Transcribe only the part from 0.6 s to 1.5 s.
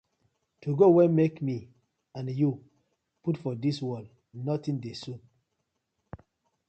To God wey mak